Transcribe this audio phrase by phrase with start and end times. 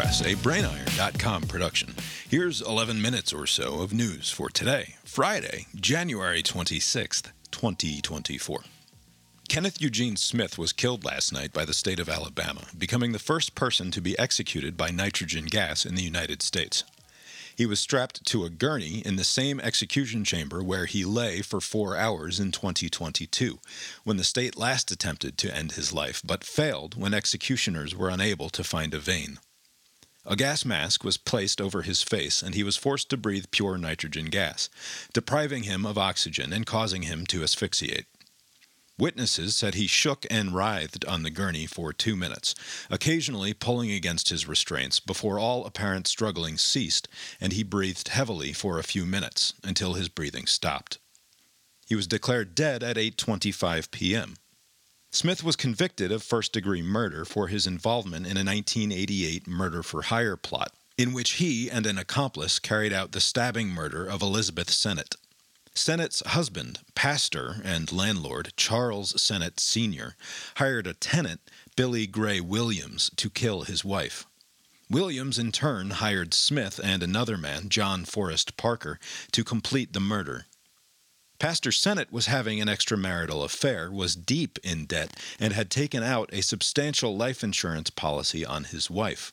[0.00, 1.94] Press, a brainiron.com production.
[2.26, 8.60] Here's 11 minutes or so of news for today, Friday, January 26th, 2024.
[9.50, 13.54] Kenneth Eugene Smith was killed last night by the state of Alabama, becoming the first
[13.54, 16.82] person to be executed by nitrogen gas in the United States.
[17.54, 21.60] He was strapped to a gurney in the same execution chamber where he lay for
[21.60, 23.58] four hours in 2022,
[24.04, 28.48] when the state last attempted to end his life, but failed when executioners were unable
[28.48, 29.38] to find a vein.
[30.26, 33.78] A gas mask was placed over his face, and he was forced to breathe pure
[33.78, 34.68] nitrogen gas,
[35.12, 38.06] depriving him of oxygen and causing him to asphyxiate.
[38.98, 42.54] Witnesses said he shook and writhed on the gurney for two minutes,
[42.90, 47.08] occasionally pulling against his restraints before all apparent struggling ceased
[47.40, 50.98] and he breathed heavily for a few minutes until his breathing stopped.
[51.86, 54.36] He was declared dead at 8:25 p.m.
[55.10, 60.36] Smith was convicted of first-degree murder for his involvement in a 1988 murder for hire
[60.36, 65.14] plot in which he and an accomplice carried out the stabbing murder of Elizabeth Sennett.
[65.74, 70.14] Sennett's husband, pastor, and landlord, Charles Sennett Sr.,
[70.56, 71.40] hired a tenant,
[71.74, 74.26] Billy Gray Williams, to kill his wife.
[74.90, 78.98] Williams, in turn, hired Smith and another man, John Forrest Parker,
[79.32, 80.44] to complete the murder.
[81.40, 86.28] Pastor Sennett was having an extramarital affair, was deep in debt, and had taken out
[86.34, 89.32] a substantial life insurance policy on his wife.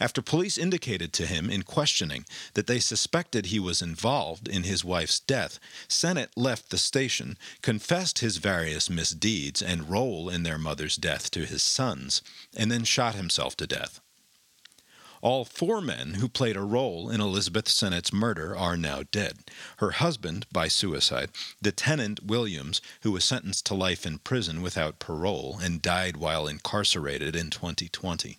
[0.00, 4.82] After police indicated to him in questioning that they suspected he was involved in his
[4.82, 10.96] wife's death, Sennett left the station, confessed his various misdeeds and role in their mother's
[10.96, 12.22] death to his sons,
[12.56, 14.00] and then shot himself to death.
[15.22, 19.50] All four men who played a role in Elizabeth Sennett's murder are now dead.
[19.76, 24.98] Her husband, by suicide, the tenant Williams, who was sentenced to life in prison without
[24.98, 28.38] parole and died while incarcerated in 2020.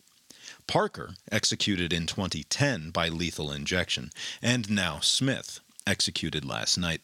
[0.65, 4.09] Parker, executed in 2010 by lethal injection,
[4.41, 7.02] and now Smith, executed last night.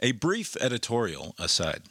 [0.00, 1.82] A brief editorial aside.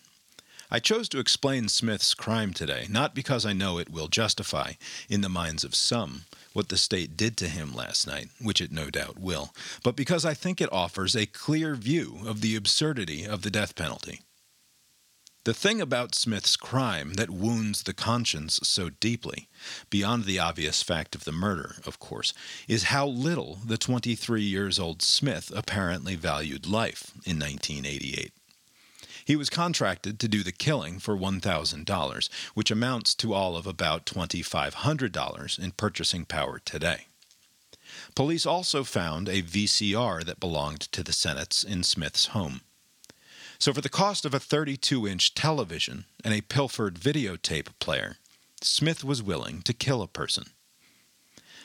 [0.72, 4.74] I chose to explain Smith's crime today, not because I know it will justify,
[5.08, 8.72] in the minds of some, what the state did to him last night, which it
[8.72, 9.53] no doubt will,
[9.84, 13.76] but because I think it offers a clear view of the absurdity of the death
[13.76, 14.22] penalty.
[15.44, 19.47] The thing about Smith's crime that wounds the conscience so deeply,
[19.92, 22.34] beyond the obvious fact of the murder, of course,
[22.68, 28.34] is how little the 23 years old Smith apparently valued life in 1988.
[29.25, 34.06] He was contracted to do the killing for $1,000, which amounts to all of about
[34.06, 37.08] $2,500 in purchasing power today.
[38.14, 42.62] Police also found a VCR that belonged to the Sennetts in Smith's home.
[43.58, 48.18] So, for the cost of a 32 inch television and a pilfered videotape player,
[48.62, 50.46] Smith was willing to kill a person.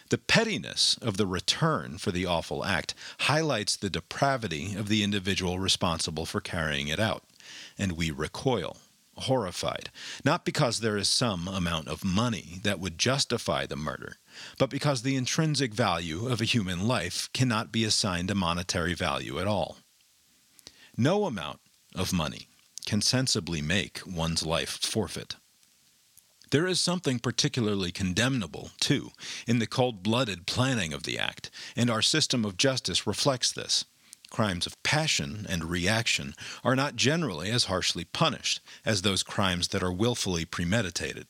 [0.09, 5.59] The pettiness of the return for the awful act highlights the depravity of the individual
[5.59, 7.23] responsible for carrying it out,
[7.79, 8.77] and we recoil,
[9.17, 9.91] horrified,
[10.25, 14.17] not because there is some amount of money that would justify the murder,
[14.59, 19.39] but because the intrinsic value of a human life cannot be assigned a monetary value
[19.39, 19.79] at all.
[20.97, 21.61] No amount
[21.95, 22.49] of money
[22.87, 25.37] can sensibly make one's life forfeit.
[26.51, 29.13] There is something particularly condemnable, too,
[29.47, 33.85] in the cold blooded planning of the act, and our system of justice reflects this.
[34.31, 39.83] Crimes of passion and reaction are not generally as harshly punished as those crimes that
[39.83, 41.27] are willfully premeditated.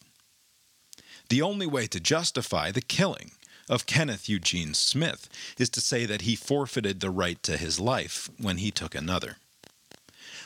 [1.30, 3.32] The only way to justify the killing
[3.68, 5.28] of Kenneth Eugene Smith
[5.58, 9.36] is to say that he forfeited the right to his life when he took another.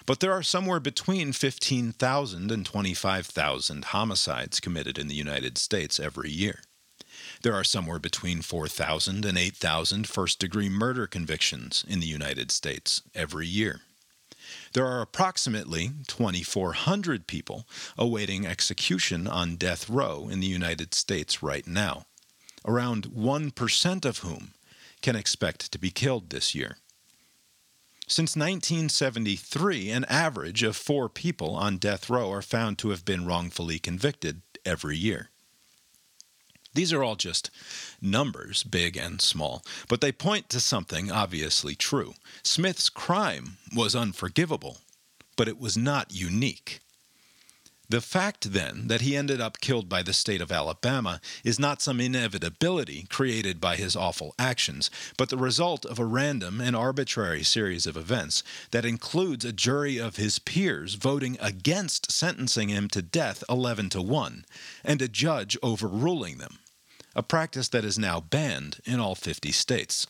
[0.07, 6.31] But there are somewhere between 15,000 and 25,000 homicides committed in the United States every
[6.31, 6.61] year.
[7.45, 13.03] There are somewhere between 4,000 and 8,000 first degree murder convictions in the United States
[13.15, 13.83] every year.
[14.73, 17.69] There are approximately 2,400 people
[17.99, 22.07] awaiting execution on death row in the United States right now,
[22.65, 24.55] around 1% of whom
[25.03, 26.79] can expect to be killed this year.
[28.07, 33.27] Since 1973, an average of four people on death row are found to have been
[33.27, 35.29] wrongfully convicted every year.
[36.75, 37.51] These are all just
[38.03, 42.15] numbers, big and small, but they point to something obviously true.
[42.43, 44.79] Smith's crime was unforgivable,
[45.37, 46.81] but it was not unique.
[47.95, 51.81] The fact, then, that he ended up killed by the state of Alabama is not
[51.81, 57.45] some inevitability created by his awful actions, but the result of a random and arbitrary
[57.45, 58.43] series of events
[58.73, 64.03] that includes a jury of his peers voting against sentencing him to death 11 to
[64.03, 64.45] 1,
[64.83, 66.59] and a judge overruling them.
[67.15, 70.09] a practice that is now banned in all 50 states.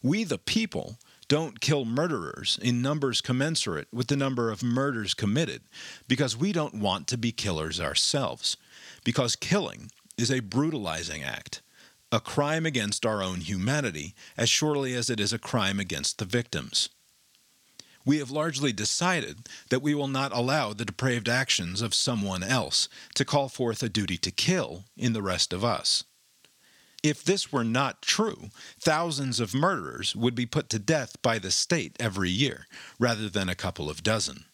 [0.00, 0.96] We, the people,
[1.32, 5.62] don't kill murderers in numbers commensurate with the number of murders committed
[6.06, 8.58] because we don't want to be killers ourselves.
[9.02, 11.62] Because killing is a brutalizing act,
[12.12, 16.26] a crime against our own humanity, as surely as it is a crime against the
[16.26, 16.90] victims.
[18.04, 22.90] We have largely decided that we will not allow the depraved actions of someone else
[23.14, 26.04] to call forth a duty to kill in the rest of us.
[27.02, 31.50] If this were not true, thousands of murderers would be put to death by the
[31.50, 32.66] state every year,
[32.98, 34.44] rather than a couple of dozen.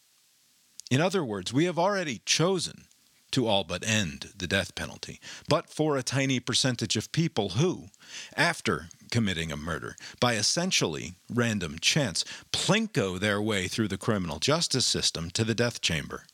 [0.90, 2.84] In other words, we have already chosen
[3.32, 7.88] to all but end the death penalty, but for a tiny percentage of people who,
[8.34, 14.86] after committing a murder, by essentially random chance, plinko their way through the criminal justice
[14.86, 16.24] system to the death chamber.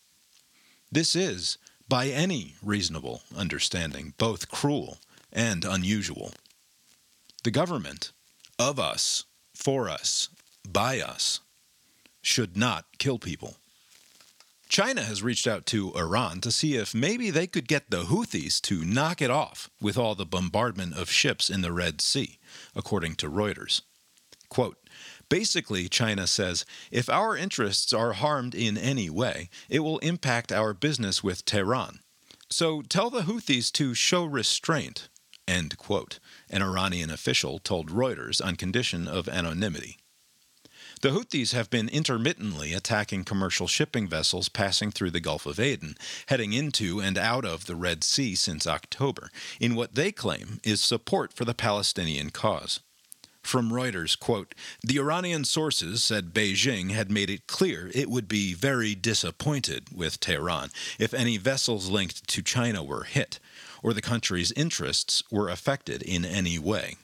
[0.93, 1.59] This is,
[1.89, 4.99] by any reasonable understanding, both cruel
[5.35, 6.33] and unusual.
[7.43, 8.13] The government,
[8.59, 10.29] of us, for us,
[10.67, 11.41] by us,
[12.23, 13.57] should not kill people.
[14.69, 18.61] China has reached out to Iran to see if maybe they could get the Houthis
[18.63, 22.39] to knock it off with all the bombardment of ships in the Red Sea,
[22.75, 23.83] according to Reuters.
[24.49, 24.79] Quote,
[25.29, 30.75] Basically, China says if our interests are harmed in any way, it will impact our
[30.75, 32.01] business with Tehran.
[32.51, 35.09] So tell the Houthis to show restraint
[35.47, 36.19] End quote,
[36.49, 39.99] an Iranian official told Reuters on condition of anonymity.
[41.03, 45.97] The Houthis have been intermittently attacking commercial shipping vessels passing through the Gulf of Aden,
[46.29, 49.31] heading into and out of the Red Sea since October,
[49.61, 52.81] in what they claim is support for the Palestinian cause.
[53.43, 58.55] From Reuters, quote, The Iranian sources said Beijing had made it clear it would be
[58.55, 63.39] very disappointed with Tehran if any vessels linked to China were hit,
[63.85, 66.97] or the country's interests were affected in any way.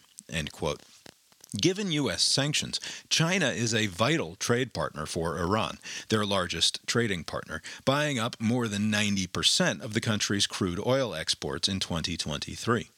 [1.60, 2.22] Given U.S.
[2.22, 5.78] sanctions, China is a vital trade partner for Iran,
[6.08, 11.68] their largest trading partner, buying up more than 90% of the country's crude oil exports
[11.68, 12.88] in 2023.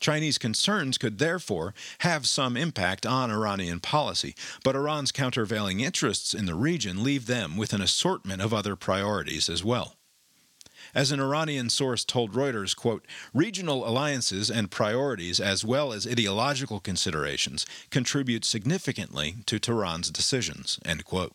[0.00, 6.46] Chinese concerns could therefore have some impact on Iranian policy, but Iran's countervailing interests in
[6.46, 9.97] the region leave them with an assortment of other priorities as well.
[10.94, 16.80] As an Iranian source told Reuters, quote, regional alliances and priorities as well as ideological
[16.80, 21.34] considerations contribute significantly to Tehran's decisions, end quote.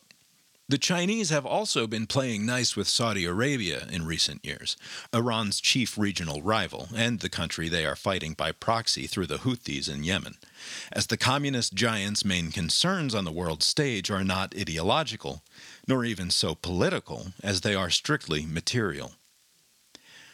[0.69, 4.77] The Chinese have also been playing nice with Saudi Arabia in recent years,
[5.13, 9.93] Iran's chief regional rival, and the country they are fighting by proxy through the Houthis
[9.93, 10.35] in Yemen.
[10.91, 15.43] As the communist giant's main concerns on the world stage are not ideological,
[15.85, 19.11] nor even so political, as they are strictly material.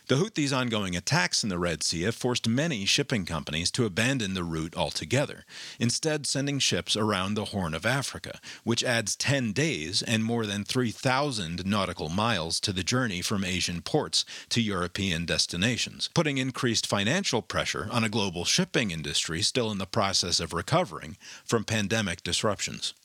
[0.10, 4.34] The Houthis' ongoing attacks in the Red Sea have forced many shipping companies to abandon
[4.34, 5.46] the route altogether,
[5.78, 10.64] instead, sending ships around the Horn of Africa, which adds 10 days and more than
[10.64, 17.44] 3,000 nautical miles to the journey from Asian ports to European destinations, putting increased financial
[17.44, 22.96] pressure on a global shipping industry still in the process of recovering from pandemic disruptions.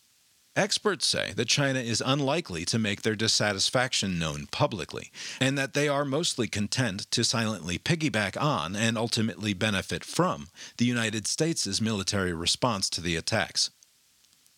[0.56, 5.10] Experts say that China is unlikely to make their dissatisfaction known publicly,
[5.40, 10.84] and that they are mostly content to silently piggyback on and ultimately benefit from the
[10.84, 13.70] United States' military response to the attacks.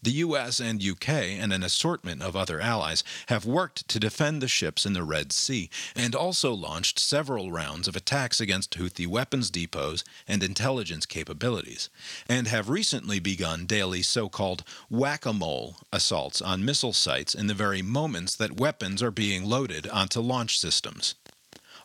[0.07, 4.47] The US and UK and an assortment of other allies have worked to defend the
[4.47, 9.51] ships in the Red Sea and also launched several rounds of attacks against Houthi weapons
[9.51, 11.91] depots and intelligence capabilities,
[12.29, 17.49] and have recently begun daily so called whack a mole assaults on missile sites in
[17.49, 21.17] the very moments that weapons are being loaded onto launch systems.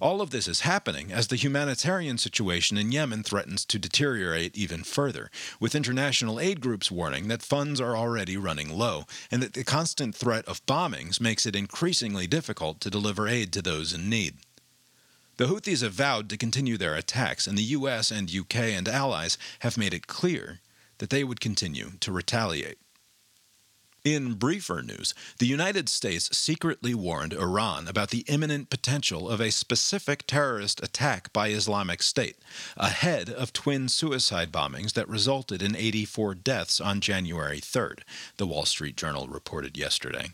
[0.01, 4.83] All of this is happening as the humanitarian situation in Yemen threatens to deteriorate even
[4.83, 5.29] further,
[5.59, 10.15] with international aid groups warning that funds are already running low, and that the constant
[10.15, 14.37] threat of bombings makes it increasingly difficult to deliver aid to those in need.
[15.37, 19.37] The Houthis have vowed to continue their attacks, and the US and UK and allies
[19.59, 20.61] have made it clear
[20.97, 22.79] that they would continue to retaliate.
[24.03, 29.51] In briefer news, the United States secretly warned Iran about the imminent potential of a
[29.51, 32.37] specific terrorist attack by Islamic State,
[32.77, 37.99] ahead of twin suicide bombings that resulted in 84 deaths on January 3rd,
[38.37, 40.31] the Wall Street Journal reported yesterday.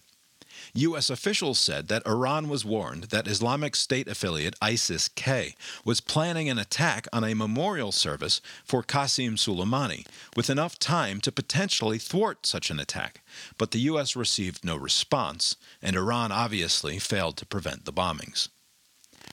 [0.73, 1.09] U.S.
[1.09, 6.57] officials said that Iran was warned that Islamic State affiliate ISIS K was planning an
[6.57, 12.69] attack on a memorial service for Qasem Soleimani, with enough time to potentially thwart such
[12.69, 13.21] an attack.
[13.57, 14.15] But the U.S.
[14.15, 18.49] received no response, and Iran obviously failed to prevent the bombings.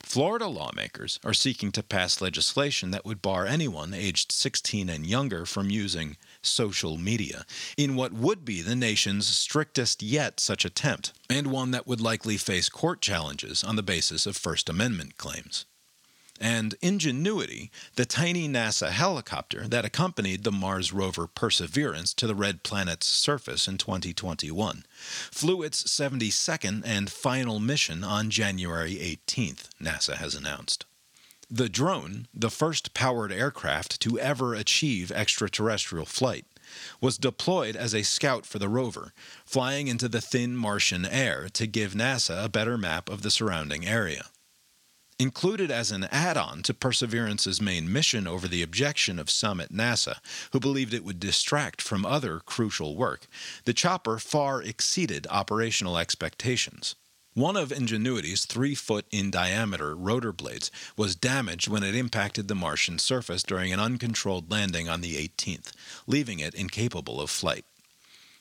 [0.02, 5.46] Florida lawmakers are seeking to pass legislation that would bar anyone aged 16 and younger
[5.46, 7.44] from using social media
[7.76, 12.36] in what would be the nation's strictest yet such attempt, and one that would likely
[12.36, 15.66] face court challenges on the basis of First Amendment claims
[16.40, 22.62] and Ingenuity, the tiny NASA helicopter that accompanied the Mars rover Perseverance to the red
[22.62, 24.84] planet's surface in 2021,
[25.30, 30.86] flew its 72nd and final mission on January 18th, NASA has announced.
[31.54, 36.46] The drone, the first powered aircraft to ever achieve extraterrestrial flight,
[37.00, 39.12] was deployed as a scout for the rover,
[39.46, 43.86] flying into the thin Martian air to give NASA a better map of the surrounding
[43.86, 44.24] area.
[45.16, 49.70] Included as an add on to Perseverance's main mission over the objection of some at
[49.70, 50.16] NASA,
[50.50, 53.28] who believed it would distract from other crucial work,
[53.64, 56.96] the chopper far exceeded operational expectations.
[57.34, 62.54] One of Ingenuity's three foot in diameter rotor blades was damaged when it impacted the
[62.54, 65.72] Martian surface during an uncontrolled landing on the 18th,
[66.06, 67.64] leaving it incapable of flight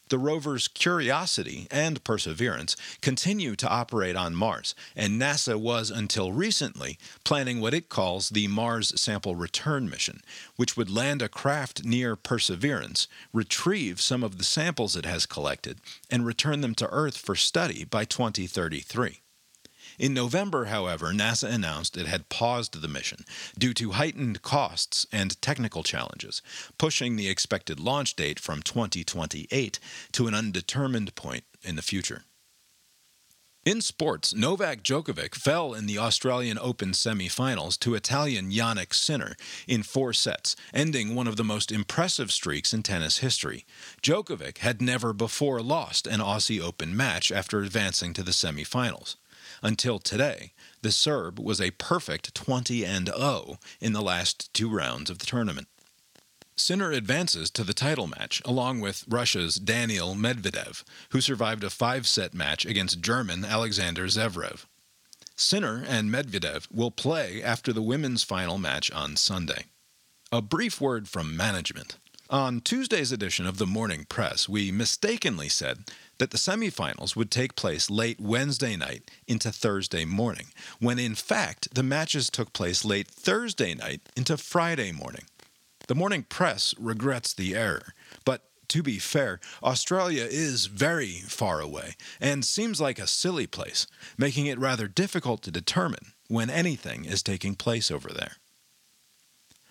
[0.09, 6.97] the rover's Curiosity and Perseverance continue to operate on Mars, and NASA was until recently
[7.23, 10.21] planning what it calls the Mars Sample Return Mission,
[10.55, 15.79] which would land a craft near Perseverance, retrieve some of the samples it has collected,
[16.11, 19.22] and return them to Earth for study by 2033.
[19.99, 23.25] In November, however, NASA announced it had paused the mission
[23.57, 26.41] due to heightened costs and technical challenges,
[26.77, 29.79] pushing the expected launch date from 2028
[30.13, 32.23] to an undetermined point in the future.
[33.65, 39.37] In sports, Novak Djokovic fell in the Australian Open semi-finals to Italian Jannik Sinner
[39.69, 43.65] in four sets, ending one of the most impressive streaks in tennis history.
[44.01, 49.15] Djokovic had never before lost an Aussie Open match after advancing to the semi-finals.
[49.61, 55.09] Until today, the Serb was a perfect 20 and 0 in the last two rounds
[55.09, 55.67] of the tournament.
[56.55, 62.07] Sinner advances to the title match along with Russia's Daniil Medvedev, who survived a five
[62.07, 64.65] set match against German Alexander Zverev.
[65.35, 69.65] Sinner and Medvedev will play after the women's final match on Sunday.
[70.31, 71.97] A brief word from management.
[72.29, 75.85] On Tuesday's edition of the Morning Press, we mistakenly said
[76.17, 80.47] that the semifinals would take place late Wednesday night into Thursday morning,
[80.79, 85.25] when in fact the matches took place late Thursday night into Friday morning.
[85.87, 87.93] The Morning Press regrets the error,
[88.23, 93.85] but to be fair, Australia is very far away and seems like a silly place,
[94.17, 98.37] making it rather difficult to determine when anything is taking place over there.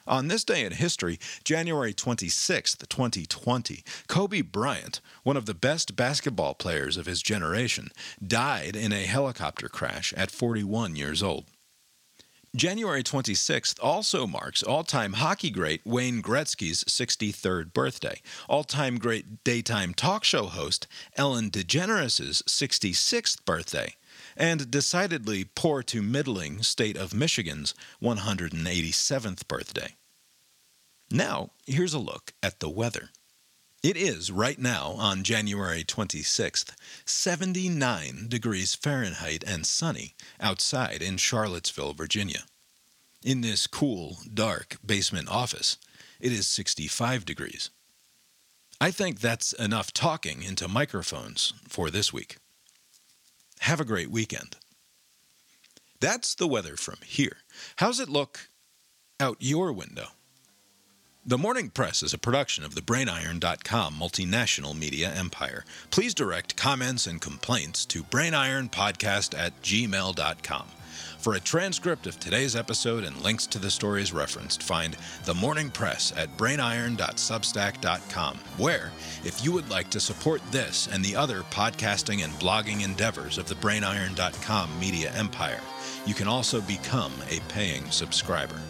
[0.06, 6.54] On this day in history, January 26, 2020, Kobe Bryant, one of the best basketball
[6.54, 7.88] players of his generation,
[8.24, 11.46] died in a helicopter crash at 41 years old.
[12.54, 19.42] January 26th also marks all time hockey great Wayne Gretzky's 63rd birthday, all time great
[19.42, 23.94] daytime talk show host Ellen DeGeneres' 66th birthday,
[24.36, 29.94] and decidedly poor to middling state of Michigan's 187th birthday.
[31.10, 33.10] Now, here's a look at the weather.
[33.82, 36.72] It is right now on January 26th,
[37.04, 42.44] 79 degrees Fahrenheit and sunny outside in Charlottesville, Virginia.
[43.24, 45.78] In this cool, dark basement office,
[46.20, 47.70] it is 65 degrees.
[48.80, 52.38] I think that's enough talking into microphones for this week.
[53.62, 54.56] Have a great weekend.
[56.00, 57.36] That's the weather from here.
[57.76, 58.48] How's it look
[59.20, 60.08] out your window?
[61.24, 65.64] The Morning Press is a production of the BrainIron.com multinational media empire.
[65.92, 70.66] Please direct comments and complaints to brainironpodcast at gmail.com.
[71.18, 75.70] For a transcript of today's episode and links to the stories referenced, find The Morning
[75.70, 78.90] Press at brainiron.substack.com, where,
[79.22, 83.46] if you would like to support this and the other podcasting and blogging endeavors of
[83.46, 85.60] the brainiron.com media empire,
[86.04, 88.60] you can also become a paying subscriber.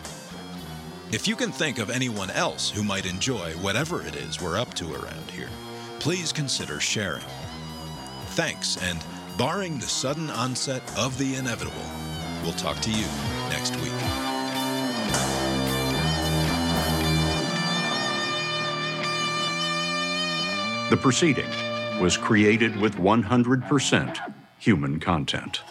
[1.12, 4.72] If you can think of anyone else who might enjoy whatever it is we're up
[4.74, 5.50] to around here,
[5.98, 7.26] please consider sharing.
[8.28, 8.98] Thanks, and
[9.36, 11.84] barring the sudden onset of the inevitable,
[12.42, 13.04] we'll talk to you
[13.50, 13.92] next week.
[20.88, 21.50] The proceeding
[22.00, 25.60] was created with 100% human content.